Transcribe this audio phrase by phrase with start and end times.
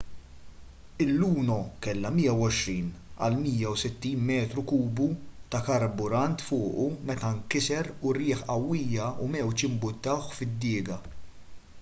[1.03, 2.11] il-luno kellu
[3.19, 5.07] 120-160 metru kubu
[5.49, 10.99] ta' karburant fuqu meta nkiser u rjieħ qawwija u mewġ imbuttawh fid-diga